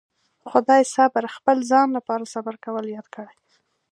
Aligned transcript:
خدای 0.51 0.83
صبر 0.95 1.23
خپل 1.35 1.57
ځان 1.71 1.87
لپاره 1.97 2.31
صبر 2.33 2.55
کول 2.65 2.85
ياد 2.95 3.07
کړي. 3.15 3.35